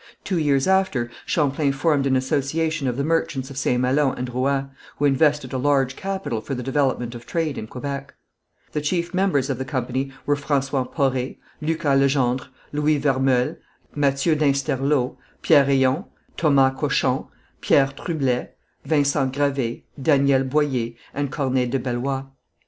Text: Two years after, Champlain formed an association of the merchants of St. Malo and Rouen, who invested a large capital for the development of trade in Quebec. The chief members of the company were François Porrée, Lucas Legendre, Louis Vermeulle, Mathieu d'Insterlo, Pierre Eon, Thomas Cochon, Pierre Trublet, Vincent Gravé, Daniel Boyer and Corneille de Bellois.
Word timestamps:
Two 0.23 0.39
years 0.39 0.65
after, 0.65 1.11
Champlain 1.27 1.71
formed 1.71 2.07
an 2.07 2.15
association 2.15 2.87
of 2.87 2.97
the 2.97 3.03
merchants 3.03 3.51
of 3.51 3.57
St. 3.59 3.79
Malo 3.79 4.09
and 4.11 4.33
Rouen, 4.33 4.71
who 4.97 5.05
invested 5.05 5.53
a 5.53 5.59
large 5.59 5.95
capital 5.95 6.41
for 6.41 6.55
the 6.55 6.63
development 6.63 7.13
of 7.13 7.27
trade 7.27 7.55
in 7.55 7.67
Quebec. 7.67 8.15
The 8.71 8.81
chief 8.81 9.13
members 9.13 9.47
of 9.51 9.59
the 9.59 9.63
company 9.63 10.11
were 10.25 10.35
François 10.35 10.91
Porrée, 10.91 11.37
Lucas 11.61 11.99
Legendre, 11.99 12.47
Louis 12.71 12.97
Vermeulle, 12.99 13.57
Mathieu 13.93 14.33
d'Insterlo, 14.33 15.19
Pierre 15.43 15.69
Eon, 15.69 16.05
Thomas 16.35 16.73
Cochon, 16.79 17.27
Pierre 17.61 17.91
Trublet, 17.95 18.55
Vincent 18.83 19.31
Gravé, 19.31 19.83
Daniel 20.01 20.43
Boyer 20.45 20.93
and 21.13 21.31
Corneille 21.31 21.69
de 21.69 21.77
Bellois. 21.77 22.25